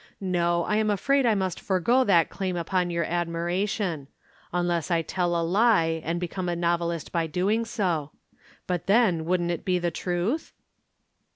[0.19, 4.07] No, I am afraid I must forego that claim upon your admiration.
[4.51, 8.09] Unless I tell a lie and become a novelist by doing so.
[8.65, 10.53] But then wouldn't it be the truth?"